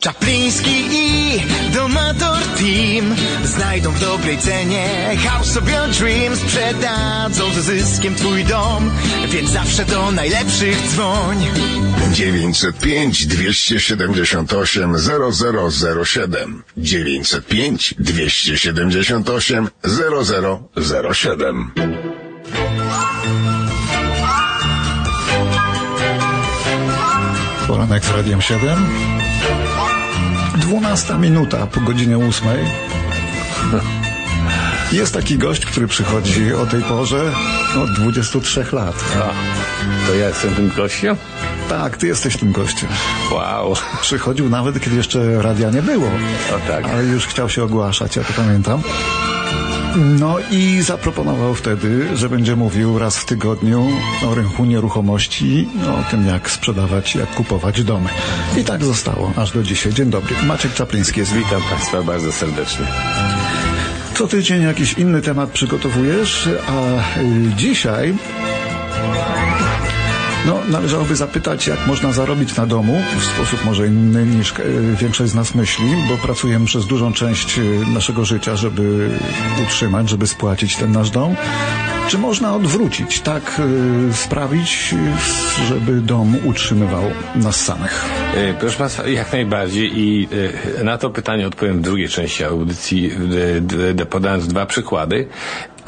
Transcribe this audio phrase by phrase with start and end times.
[0.00, 1.40] Czapliński i
[1.74, 3.14] Domator Team
[3.44, 5.16] Znajdą w dobrej cenie.
[5.28, 8.90] House of Your Dreams Sprzedadzą ze zyskiem twój dom
[9.28, 11.46] Więc zawsze do najlepszych dzwoń.
[12.12, 14.94] 905 278
[15.72, 19.68] 0007 905 278
[21.14, 21.70] 0007
[27.66, 28.86] Poranek z Radiem 7.
[30.68, 32.48] 12 minuta po godzinie 8.
[34.92, 37.32] Jest taki gość, który przychodzi o tej porze
[37.82, 39.04] od 23 lat.
[39.16, 39.30] A,
[40.06, 41.16] to ja jestem tym gościem?
[41.68, 42.88] Tak, ty jesteś tym gościem.
[43.32, 43.74] Wow.
[44.00, 46.06] Przychodził nawet, kiedy jeszcze radia nie było.
[46.54, 46.84] O tak.
[46.88, 48.82] Ale już chciał się ogłaszać, ja to pamiętam.
[49.96, 53.86] No i zaproponował wtedy, że będzie mówił raz w tygodniu
[54.26, 58.08] o rynku nieruchomości, o tym jak sprzedawać, jak kupować domy.
[58.56, 59.92] I tak zostało aż do dzisiaj.
[59.92, 60.36] Dzień dobry.
[60.46, 61.32] Maciek Czapliński jest.
[61.32, 62.86] Witam Państwa bardzo serdecznie.
[64.14, 68.14] Co tydzień jakiś inny temat przygotowujesz, a y, dzisiaj
[70.48, 74.54] no, należałoby zapytać, jak można zarobić na domu w sposób może inny niż e,
[75.00, 77.62] większość z nas myśli, bo pracujemy przez dużą część e,
[77.94, 79.10] naszego życia, żeby
[79.62, 81.36] utrzymać, żeby spłacić ten nasz dom.
[82.08, 83.60] Czy można odwrócić, tak
[84.10, 84.94] e, sprawić,
[85.68, 87.02] żeby dom utrzymywał
[87.34, 88.04] nas samych?
[88.60, 90.28] Proszę Państwa, jak najbardziej i
[90.84, 93.10] na to pytanie odpowiem w drugiej części audycji,
[94.10, 95.28] podając dwa przykłady.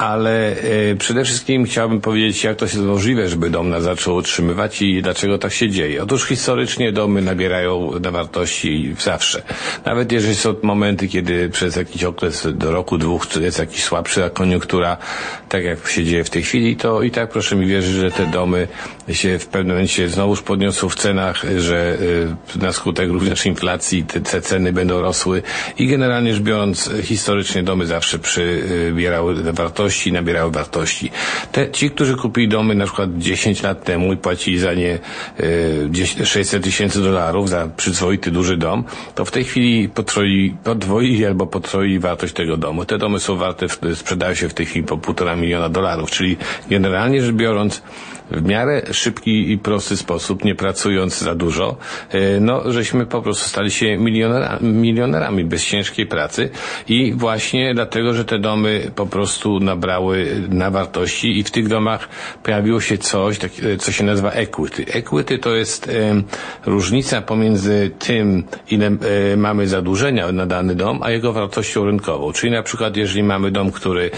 [0.01, 0.55] Ale
[0.91, 5.01] e, przede wszystkim chciałbym powiedzieć, jak to jest możliwe, żeby dom nas zaczął utrzymywać i
[5.01, 6.03] dlaczego tak się dzieje.
[6.03, 9.43] Otóż historycznie domy nabierają na wartości zawsze.
[9.85, 14.97] Nawet jeżeli są momenty, kiedy przez jakiś okres do roku, dwóch jest jakiś słabsza koniunktura,
[15.49, 18.25] tak jak się dzieje w tej chwili, to i tak proszę mi wierzyć, że te
[18.25, 18.67] domy
[19.11, 21.97] się w pewnym momencie znowuż podniosą w cenach, że
[22.55, 25.41] y, na skutek również inflacji te ceny będą rosły
[25.77, 31.11] i generalnie rzecz biorąc historycznie domy zawsze przybierały wartości, nabierały wartości.
[31.51, 34.99] Te, ci, którzy kupili domy na przykład 10 lat temu i płacili za nie
[35.39, 38.83] y, 10 600 tysięcy dolarów za przyzwoity duży dom,
[39.15, 42.85] to w tej chwili podwoili, podwoili albo potroili wartość tego domu.
[42.85, 43.65] Te domy są warte,
[43.95, 46.37] sprzedają się w tej chwili po półtora miliona dolarów, czyli
[46.69, 47.81] generalnie rzecz biorąc
[48.31, 51.77] w miarę szybki i prosty sposób, nie pracując za dużo,
[52.09, 56.49] e, no, żeśmy po prostu stali się milionera, milionerami bez ciężkiej pracy
[56.87, 62.09] i właśnie dlatego, że te domy po prostu nabrały na wartości i w tych domach
[62.43, 64.85] pojawiło się coś, tak, e, co się nazywa equity.
[64.93, 66.23] Equity to jest em,
[66.65, 72.33] różnica pomiędzy tym, ile e, mamy zadłużenia na dany dom, a jego wartością rynkową.
[72.33, 74.11] Czyli na przykład, jeżeli mamy dom, który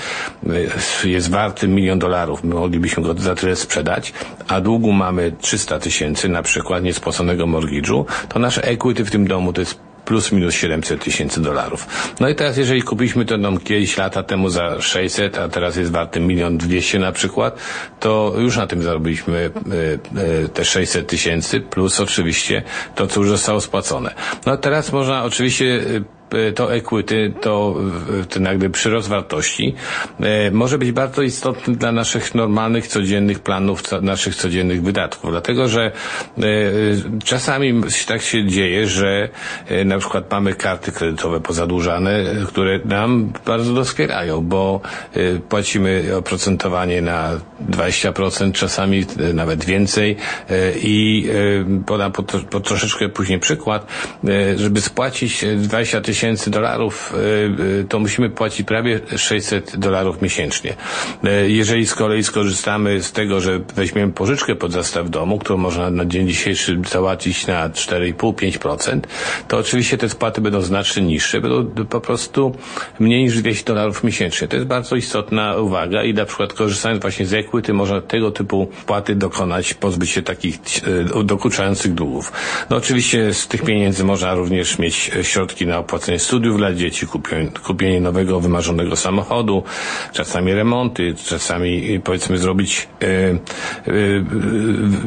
[1.04, 4.03] e, jest warty milion dolarów, my moglibyśmy go za tyle sprzedać,
[4.48, 9.54] a długu mamy 300 tysięcy, na przykład niespłaconego mortgage'u, to nasze equity w tym domu
[9.54, 11.88] to jest plus minus 700 tysięcy dolarów.
[12.20, 15.92] No i teraz jeżeli kupiliśmy ten dom kiedyś lata temu za 600, a teraz jest
[15.92, 17.60] warty milion dwieście na przykład,
[18.00, 19.52] to już na tym zarobiliśmy
[20.16, 22.64] e, e, te 600 tysięcy plus oczywiście
[22.96, 24.14] to, co już zostało spłacone.
[24.46, 26.23] No teraz można oczywiście e,
[26.56, 27.76] to equity, to
[28.30, 29.76] ten jakby przyrost wartości
[30.20, 35.32] e, może być bardzo istotny dla naszych normalnych, codziennych planów, naszych codziennych wydatków.
[35.32, 35.92] Dlatego, że
[36.38, 36.42] e,
[37.24, 39.30] czasami tak się dzieje, że
[39.86, 44.82] na przykład mamy karty kredytowe pozadłużane, które nam bardzo doskwierają, bo
[45.50, 47.30] płacimy oprocentowanie na
[47.70, 50.16] 20%, czasami nawet więcej
[50.84, 51.30] i
[51.86, 53.88] podam po, po troszeczkę później przykład,
[54.56, 60.74] żeby spłacić e, 20 tysięcy dolarów, e, e, to musimy płacić prawie 600 dolarów miesięcznie.
[61.24, 65.90] E, Jeżeli z kolei skorzystamy z tego, że weźmiemy pożyczkę pod zastaw domu, którą można
[65.90, 69.00] na dzień dzisiejszy załatwić na 4,5-5%,
[69.48, 72.56] to oczywiście te spłaty będą znacznie niższe, będą po prostu
[73.00, 74.48] mniej niż 200 dolarów miesięcznie.
[74.48, 78.68] To jest bardzo istotna uwaga i na przykład korzystając właśnie z equity można tego typu
[78.86, 80.60] płaty dokonać, pozbyć się takich
[81.24, 82.32] dokuczających długów.
[82.70, 87.08] No oczywiście z tych pieniędzy można również mieć środki na opłacenie studiów dla dzieci,
[87.64, 89.64] kupienie, nowego, wymarzonego samochodu,
[90.14, 93.06] czasami remonty, czasami e, powiedzmy zrobić, e,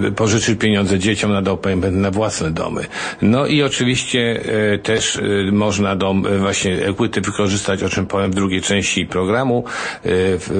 [0.08, 2.84] e, pożyczyć pieniądze dzieciom na payment na własne domy.
[3.22, 4.40] No i oczywiście
[4.82, 5.20] też
[5.52, 9.64] można dom, właśnie equity wykorzystać, o czym powiem w drugiej części programu,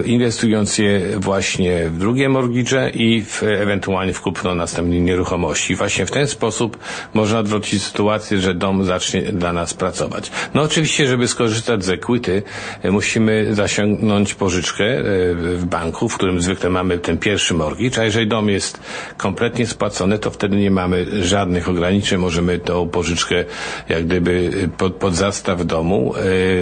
[0.04, 5.74] inwestując je właśnie w drugie mortgage i w, ewentualnie w kupno następnej nieruchomości.
[5.74, 6.78] Właśnie w ten sposób
[7.14, 10.30] można odwrócić sytuację, że dom zacznie dla nas pracować.
[10.54, 12.42] No oczywiście, żeby skorzystać z equity,
[12.82, 15.02] e, musimy zasiągnąć pożyczkę e,
[15.34, 18.80] w banku, w którym zwykle mamy ten pierwszy mortgage, a jeżeli dom jest
[19.16, 22.18] kompletnie spłacony, to wtedy nie mamy żadnych ograniczeń.
[22.18, 23.44] Możemy tą pożyczkę
[23.88, 26.14] jak gdyby pod, pod zastaw domu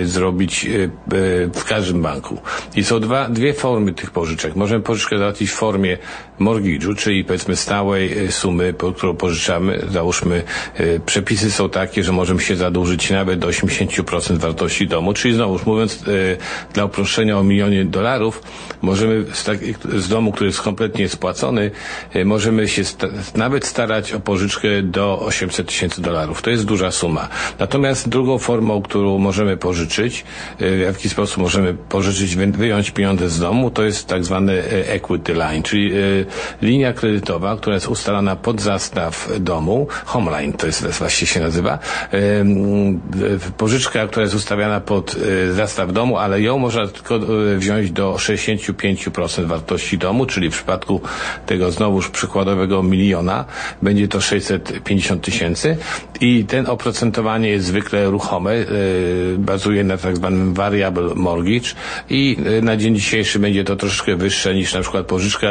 [0.02, 0.88] e, zrobić e, e,
[1.54, 2.38] w każdym banku.
[2.76, 4.56] I są dwa, dwie formy tych pożyczek.
[4.56, 5.98] Możemy pożyczkę załatwić w formie
[6.40, 9.80] mortgage'u, czyli powiedzmy stałej e, sumy, którą pożyczamy.
[9.90, 10.42] Załóżmy,
[10.74, 15.58] e, przepisy są takie, że możemy się zadłużyć nawet do 80% wartości domu, czyli znowu
[15.66, 18.42] mówiąc e, dla uproszczenia o milionie dolarów,
[18.82, 19.58] możemy z, tak,
[19.96, 21.70] z domu, który jest kompletnie spłacony,
[22.14, 26.42] e, możemy się sta nawet starać o pożyczkę do 800 tysięcy dolarów.
[26.42, 27.28] To jest duża suma.
[27.58, 30.24] Natomiast drugą formą, którą możemy pożyczyć,
[30.58, 34.62] e, w jaki sposób możemy pożyczyć, wy- wyjąć pieniądze z domu, to jest tak zwany
[34.86, 35.92] equity line, czyli
[36.62, 41.78] linia kredytowa, która jest ustalana pod zastaw domu, homeline to jest właściwie się nazywa,
[43.56, 45.16] pożyczka, która jest ustawiana pod
[45.48, 50.52] e, zastaw domu, ale ją można tylko e, wziąć do 65% wartości domu, czyli w
[50.52, 51.00] przypadku
[51.46, 53.44] tego znowuż przykładowego miliona
[53.82, 55.76] będzie to 650 tysięcy
[56.20, 58.64] i ten oprocentowanie jest zwykle ruchome, e,
[59.38, 61.68] bazuje na tak zwanym variable mortgage
[62.10, 65.48] i na dzień dzisiejszy będzie to troszeczkę wyższe niż na przykład pożyczka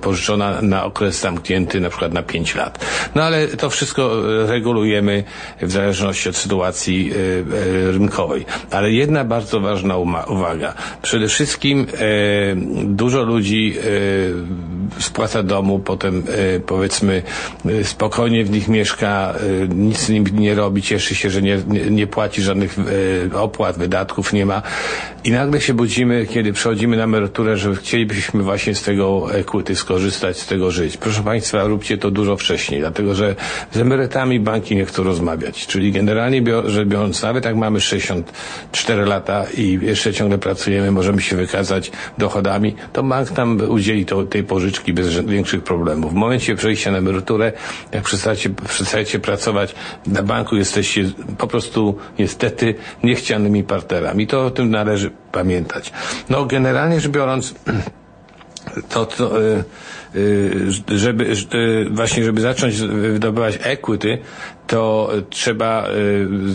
[0.00, 2.84] pożyczona na okres zamknięty na przykład na 5 lat.
[3.14, 5.24] No ale to wszystko regulujemy
[5.62, 8.44] w zależności od sytuacji e, rynkowej.
[8.70, 9.96] Ale jedna bardzo ważna
[10.28, 10.74] uwaga.
[11.02, 13.82] Przede wszystkim e, dużo ludzi e,
[14.98, 17.22] spłaca domu, potem e, powiedzmy
[17.66, 21.58] e, spokojnie w nich mieszka, e, nic z nim nie robi, cieszy się, że nie,
[21.90, 22.76] nie, płaci żadnych
[23.34, 24.62] opłat, wydatków nie ma
[25.24, 30.38] i nagle się budzimy, kiedy przechodzimy na emeryturę, że chcielibyśmy właśnie z tego equity skorzystać,
[30.38, 30.96] z tego żyć.
[30.96, 33.36] Proszę Państwa, róbcie to dużo wcześniej, dlatego że
[33.72, 35.66] z emerytami banki nie chcą rozmawiać.
[35.66, 36.42] Czyli generalnie
[36.86, 43.02] biorąc, nawet jak mamy 64 lata i jeszcze ciągle pracujemy, możemy się wykazać dochodami, to
[43.02, 46.12] bank nam udzieli to, tej pożyczki bez większych problemów.
[46.12, 47.52] W momencie przejścia na emeryturę,
[47.92, 49.74] jak przestajecie, przestajecie pracować
[50.06, 51.04] na banku, jesteście
[51.38, 54.26] po prostu niestety niechcianymi partnerami.
[54.26, 55.92] To o tym należy pamiętać.
[56.30, 57.54] No generalnie rzecz biorąc,
[58.88, 59.64] to, to y,
[60.16, 61.24] y, żeby
[61.54, 64.18] y, właśnie żeby zacząć wydobywać equity,
[64.72, 65.88] to trzeba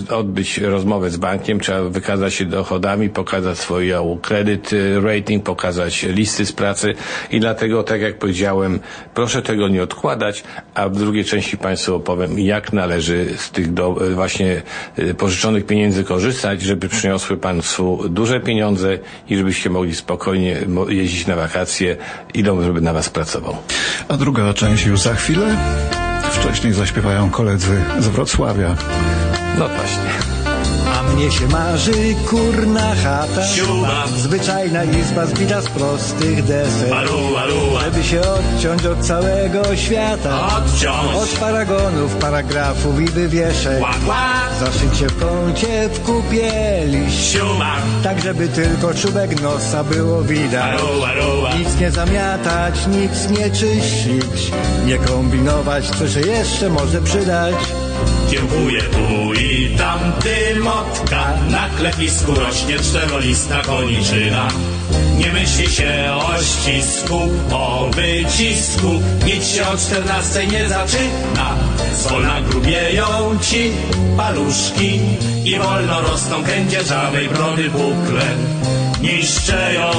[0.10, 6.04] y, odbyć rozmowę z bankiem, trzeba wykazać się dochodami, pokazać swoją kredyt y, rating, pokazać
[6.04, 6.94] listy z pracy
[7.31, 8.80] i dlatego, tak jak powiedziałem,
[9.14, 10.44] proszę tego nie odkładać,
[10.74, 14.62] a w drugiej części Państwu opowiem, jak należy z tych do, y, właśnie
[15.18, 19.00] pożyczonych pieniędzy korzystać, żeby przyniosły Państwu duże pieniądze
[19.30, 20.58] i żebyście mogli spokojnie
[20.90, 21.98] jeździć na wakacje
[22.34, 23.58] i dom, żeby na Was pracował.
[24.08, 26.06] A druga część już za chwilę.
[26.39, 28.75] Wcześniej zaśpiewają koledzy z Wrocławia.
[29.60, 30.37] No właśnie.
[31.18, 34.08] Mnie się marzy kurna chata Siuma.
[34.18, 40.48] Zwyczajna izba zbita z prostych desek Aruła, aruła, Żeby się odciąć od całego świata.
[40.58, 41.16] Odciąć.
[41.16, 43.06] Od paragonów, paragrafów i
[43.81, 43.96] łap,
[44.60, 46.52] Zaszyć się w kącie w kupie
[46.86, 47.75] liść siuma.
[48.04, 50.80] Tak, żeby tylko czubek nosa było widać.
[50.80, 54.52] Aruła, Nic nie zamiatać, nic nie czyścić.
[54.86, 57.56] Nie kombinować, co się jeszcze może przydać
[58.29, 64.47] Kiełkuje tu i tam dymotka Na klepisku rośnie czterolista koniczyna.
[65.18, 67.19] Nie myśli się o ścisku,
[67.51, 68.88] o wycisku.
[69.25, 71.56] Nic się o czternastej nie zaczyna.
[71.94, 73.06] Zwolna grubieją
[73.41, 73.71] ci
[74.18, 75.00] paluszki
[75.45, 78.25] I wolno rosną kędzierzawej brody bukle
[79.01, 79.92] Niszczeją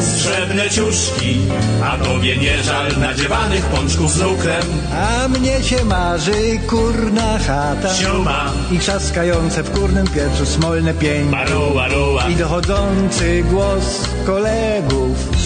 [0.00, 1.36] srebrne ciuszki
[1.84, 4.62] A tobie nie żal nadziewanych pączków z lukrem.
[4.92, 10.94] A mnie się marzy kurna chata Siuma, I trzaskające w kurnym piecu smolne
[11.30, 15.41] Baruła, ruła, I dochodzący głos kolegów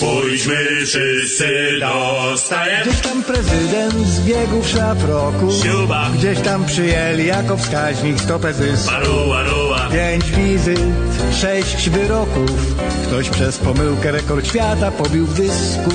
[0.00, 1.48] pójdźmy wszyscy
[1.80, 2.88] do stajem.
[2.88, 8.92] Gdzieś tam prezydent zbiegł w szlafroku Siuba, Gdzieś tam przyjęli jako wskaźnik stopę zysku.
[9.92, 10.80] Pięć wizyt,
[11.40, 12.74] sześć wyroków.
[13.06, 15.90] Ktoś przez pomyłkę rekord świata pobił w dysku.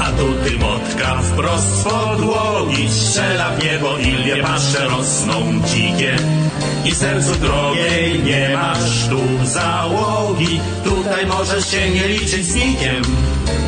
[0.00, 6.16] A tu dymotka wprost z podłogi strzela w niebo i pasze rosną dzikie.
[6.84, 13.02] I sercu drogiej nie masz tu załogi, tutaj możesz się nie liczyć z nikiem.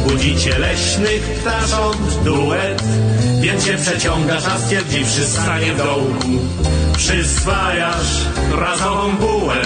[0.09, 2.83] Budzicie leśnych ptasząt duet,
[3.41, 6.29] więc się przeciągasz, a stwierdziwszy stanie w dołku.
[6.97, 8.27] Przyswajasz
[8.59, 9.57] razową bułę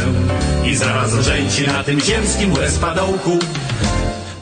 [0.64, 3.38] i zaraz rzęci na tym ziemskim łez-padołku.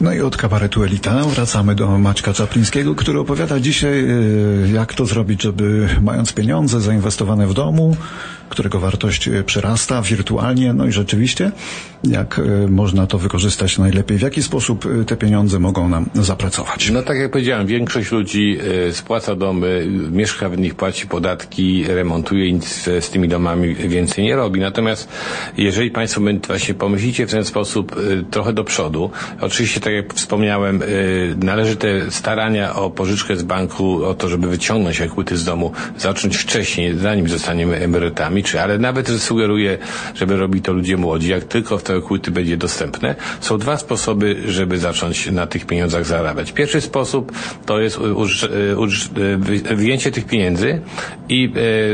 [0.01, 5.07] No i od kabaretu Elita wracamy do Maćka Czaplińskiego, który opowiada dzisiaj, e, jak to
[5.07, 7.97] zrobić, żeby mając pieniądze zainwestowane w domu,
[8.55, 11.53] którego wartość e, przyrasta wirtualnie, no i rzeczywiście,
[12.05, 16.91] jak e, można to wykorzystać najlepiej, w jaki sposób e, te pieniądze mogą nam zapracować.
[16.91, 18.59] No tak jak powiedziałem, większość ludzi
[18.93, 24.37] spłaca domy, mieszka w nich, płaci podatki, remontuje i nic z tymi domami więcej nie
[24.37, 24.61] robi.
[24.61, 25.09] Natomiast
[25.57, 27.97] jeżeli Państwo właśnie pomyślicie w ten sposób
[28.31, 30.83] trochę do przodu, oczywiście tak jak wspomniałem,
[31.37, 36.37] należy te starania o pożyczkę z banku, o to, żeby wyciągnąć equity z domu, zacząć
[36.37, 39.79] wcześniej, zanim zostaniemy emerytami, ale nawet sugeruję,
[40.15, 43.15] żeby robili to ludzie młodzi, jak tylko te equity będzie dostępne.
[43.41, 46.53] Są dwa sposoby, żeby zacząć na tych pieniądzach zarabiać.
[46.53, 47.33] Pierwszy sposób
[47.67, 49.09] to jest uż, uż,
[49.75, 50.81] wyjęcie tych pieniędzy
[51.29, 51.53] i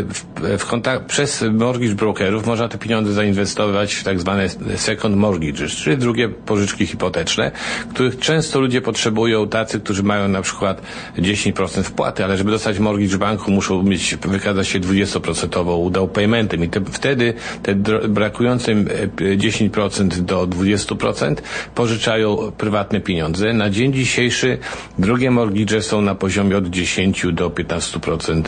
[0.09, 0.25] w,
[0.59, 5.97] w kontakt, przez mortgage brokerów można te pieniądze zainwestować w tak zwane second mortgages, czyli
[5.97, 7.51] drugie pożyczki hipoteczne,
[7.91, 10.83] których często ludzie potrzebują, tacy, którzy mają na przykład
[11.19, 16.09] 10% wpłaty, ale żeby dostać mortgage banku muszą mieć, wykazać się 20% down
[16.41, 17.75] paymentem i te, wtedy te
[18.09, 21.35] brakujące 10% do 20%
[21.75, 23.53] pożyczają prywatne pieniądze.
[23.53, 24.59] Na dzień dzisiejszy
[24.99, 28.43] drugie mortgage są na poziomie od 10 do 15%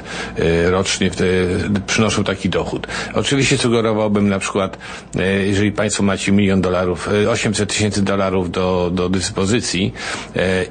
[0.70, 1.10] rocznie,
[1.86, 2.86] przynoszą taki dochód.
[3.14, 4.78] Oczywiście sugerowałbym na przykład,
[5.46, 9.92] jeżeli Państwo macie milion dolarów, 800 tysięcy dolarów do, do dyspozycji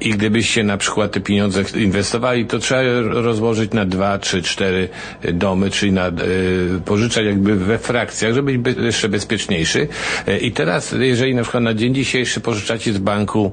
[0.00, 4.88] i gdybyście na przykład te pieniądze inwestowali, to trzeba rozłożyć na dwa, trzy, cztery
[5.32, 6.10] domy, czyli na,
[7.12, 9.88] pożyczać jakby we frakcjach, żeby być jeszcze bezpieczniejszy.
[10.40, 13.52] I teraz, jeżeli na przykład na dzień dzisiejszy pożyczacie z banku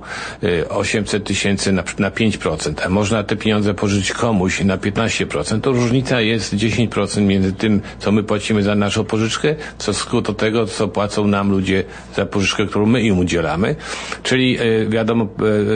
[0.69, 6.21] 800 tysięcy na, na 5%, a można te pieniądze pożyczyć komuś na 15%, to różnica
[6.21, 11.27] jest 10% między tym, co my płacimy za naszą pożyczkę, co skrót tego, co płacą
[11.27, 11.83] nam ludzie
[12.15, 13.75] za pożyczkę, którą my im udzielamy.
[14.23, 14.57] Czyli
[14.89, 15.27] wiadomo,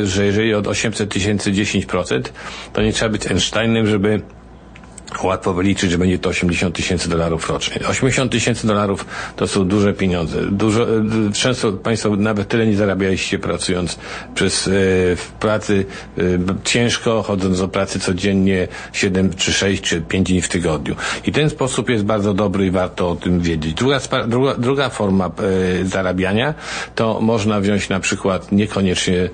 [0.03, 2.21] że jeżeli od 800 tysięcy 10%,
[2.73, 4.21] to nie trzeba być Einsteinem, żeby
[5.23, 7.87] łatwo wyliczyć, że będzie to 80 tysięcy dolarów rocznie.
[7.87, 9.05] 80 tysięcy dolarów
[9.35, 10.41] to są duże pieniądze.
[10.51, 10.87] Dużo,
[11.33, 13.97] często Państwo nawet tyle nie zarabialiście pracując
[14.35, 14.71] przez, e,
[15.15, 15.85] w pracy
[16.17, 16.21] e,
[16.63, 20.95] ciężko, chodząc do pracy codziennie 7 czy 6 czy 5 dni w tygodniu.
[21.25, 23.73] I ten sposób jest bardzo dobry i warto o tym wiedzieć.
[23.73, 26.53] Druga, druga, druga forma e, zarabiania
[26.95, 29.29] to można wziąć na przykład niekoniecznie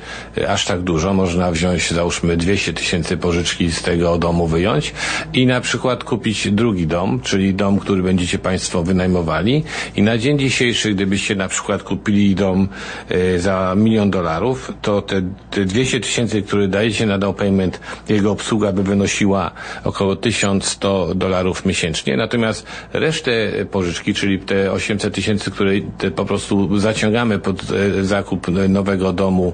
[0.47, 4.93] aż tak dużo, można wziąć załóżmy 200 tysięcy pożyczki z tego domu wyjąć
[5.33, 9.63] i na przykład kupić drugi dom, czyli dom, który będziecie Państwo wynajmowali.
[9.95, 12.67] I na dzień dzisiejszy, gdybyście na przykład kupili dom
[13.11, 15.21] y, za milion dolarów, to te,
[15.51, 19.51] te 200 tysięcy, które dajecie na down payment, jego obsługa by wynosiła
[19.83, 23.31] około 1100 dolarów miesięcznie, natomiast resztę
[23.71, 25.71] pożyczki, czyli te 800 tysięcy, które
[26.15, 29.53] po prostu zaciągamy pod y, zakup nowego domu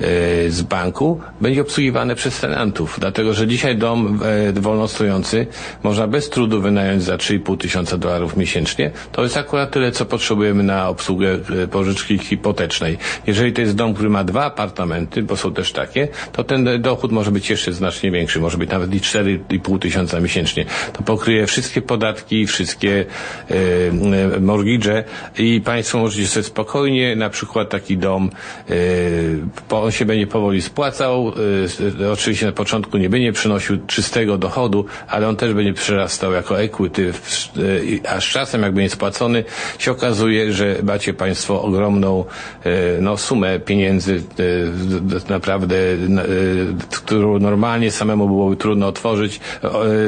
[0.00, 4.20] y, z banku, będzie obsługiwane przez tenantów, dlatego, że dzisiaj dom
[4.54, 5.46] wolnostojący
[5.82, 8.90] można bez trudu wynająć za 3,5 tysiąca dolarów miesięcznie.
[9.12, 11.38] To jest akurat tyle, co potrzebujemy na obsługę
[11.70, 12.98] pożyczki hipotecznej.
[13.26, 17.12] Jeżeli to jest dom, który ma dwa apartamenty, bo są też takie, to ten dochód
[17.12, 20.64] może być jeszcze znacznie większy, może być nawet i 4,5 tysiąca miesięcznie.
[20.92, 23.04] To pokryje wszystkie podatki, wszystkie
[23.50, 25.04] e, mortgage
[25.38, 28.30] i Państwo możecie sobie spokojnie na przykład taki dom,
[29.70, 31.32] e, on się będzie powoli spłacał,
[32.00, 36.60] e, oczywiście na początku nie będzie przynosił czystego dochodu, ale on też będzie przyrastał jako
[36.60, 37.12] equity,
[38.08, 39.44] a z czasem jak będzie spłacony,
[39.78, 42.24] się okazuje, że macie Państwo ogromną
[43.00, 44.22] no, sumę pieniędzy,
[45.28, 45.76] naprawdę,
[46.90, 49.40] którą normalnie samemu byłoby trudno otworzyć,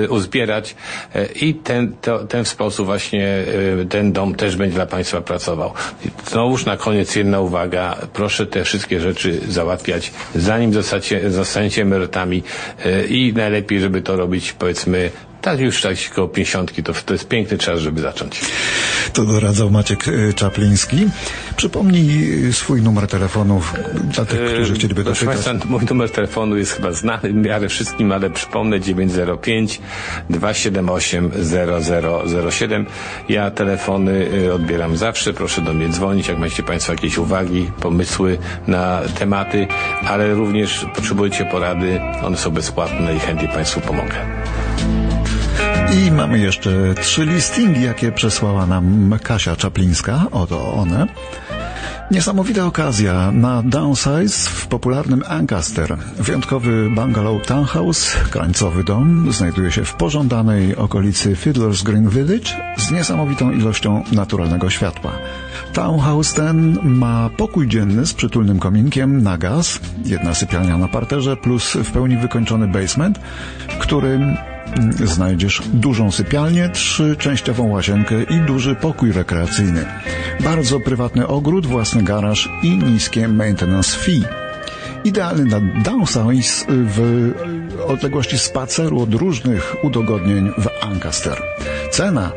[0.08, 0.76] uzbierać
[1.40, 3.44] i ten, to, ten sposób właśnie
[3.90, 5.72] ten dom też będzie dla Państwa pracował.
[6.26, 12.42] Znowuż na koniec jedna uwaga, proszę te wszystkie rzeczy załatwiać zanim zostacie, zostaniecie emerytami
[13.08, 15.10] i najlepiej, żeby to robić powiedzmy
[15.42, 18.40] tak już tak koło pięćdziesiątki, to, to jest piękny czas, żeby zacząć.
[19.12, 21.06] To doradzał Maciek e, Czapliński.
[21.56, 23.60] Przypomnij swój numer telefonu
[24.14, 25.44] dla tych, którzy chcieliby Proszę dopytać.
[25.44, 29.80] Państwa, mój numer telefonu jest chyba znany w miarę wszystkim, ale przypomnę 905
[30.30, 31.30] 278
[32.50, 32.86] 0007.
[33.28, 39.00] Ja telefony odbieram zawsze, proszę do mnie dzwonić, jak macie Państwo jakieś uwagi, pomysły na
[39.18, 39.66] tematy,
[40.06, 44.14] ale również potrzebujecie porady, one są bezpłatne i chętnie Państwu pomogę.
[45.92, 50.26] I mamy jeszcze trzy listingi, jakie przesłała nam Kasia Czaplińska.
[50.30, 51.06] Oto one.
[52.10, 55.96] Niesamowita okazja na Downsize w popularnym Ancaster.
[56.18, 63.52] Wyjątkowy bungalow townhouse, krańcowy dom, znajduje się w pożądanej okolicy Fiddler's Green Village z niesamowitą
[63.52, 65.12] ilością naturalnego światła.
[65.72, 71.72] Townhouse ten ma pokój dzienny z przytulnym kominkiem na gaz, jedna sypialnia na parterze plus
[71.72, 73.20] w pełni wykończony basement,
[73.78, 74.36] który
[75.04, 79.84] znajdziesz dużą sypialnię, trzyczęściową łazienkę i duży pokój rekreacyjny.
[80.40, 84.22] Bardzo prywatny ogród, własny garaż i niskie maintenance fee.
[85.04, 87.30] Idealny na downsize w
[87.88, 91.42] odległości spaceru od różnych udogodnień w Ancaster.
[91.90, 92.32] Cena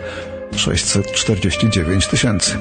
[0.56, 2.58] 649 tysięcy.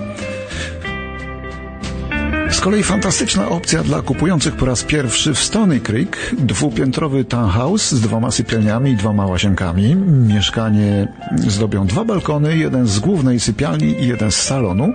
[2.60, 8.00] Z kolei fantastyczna opcja dla kupujących po raz pierwszy w Stony Creek dwupiętrowy townhouse z
[8.00, 9.96] dwoma sypialniami i dwoma łazienkami.
[10.28, 14.92] Mieszkanie zdobią dwa balkony, jeden z głównej sypialni i jeden z salonu.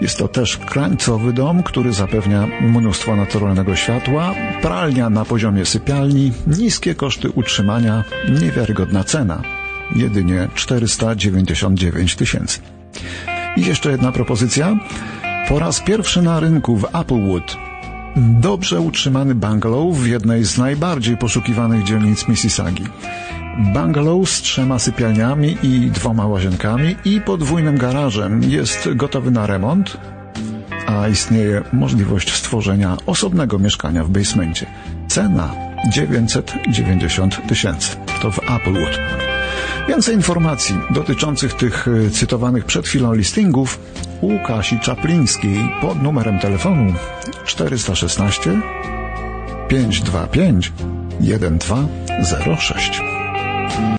[0.00, 6.94] Jest to też krańcowy dom, który zapewnia mnóstwo naturalnego światła, pralnia na poziomie sypialni, niskie
[6.94, 8.04] koszty utrzymania,
[8.40, 9.42] niewiarygodna cena.
[9.96, 12.60] Jedynie 499 tysięcy.
[13.56, 14.76] I jeszcze jedna propozycja.
[15.48, 17.56] Po raz pierwszy na rynku w Applewood
[18.16, 22.84] dobrze utrzymany bungalow w jednej z najbardziej poszukiwanych dzielnic Mississaugi.
[23.74, 29.96] Bungalow z trzema sypialniami i dwoma łazienkami i podwójnym garażem jest gotowy na remont,
[30.86, 34.66] a istnieje możliwość stworzenia osobnego mieszkania w basemencie.
[35.08, 35.54] Cena
[35.92, 37.96] 990 tysięcy.
[38.22, 39.00] To w Applewood.
[39.88, 43.80] Więcej informacji dotyczących tych e, cytowanych przed chwilą listingów
[44.20, 46.94] u Kasi Czaplińskiej pod numerem telefonu
[47.44, 48.50] 416
[49.68, 50.72] 525
[51.20, 53.00] 1206.